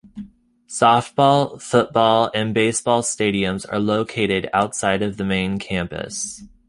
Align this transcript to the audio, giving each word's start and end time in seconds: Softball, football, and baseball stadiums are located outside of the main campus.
Softball, 0.67 1.61
football, 1.61 2.31
and 2.33 2.55
baseball 2.55 3.03
stadiums 3.03 3.67
are 3.71 3.77
located 3.77 4.49
outside 4.51 5.03
of 5.03 5.17
the 5.17 5.23
main 5.23 5.59
campus. 5.59 6.41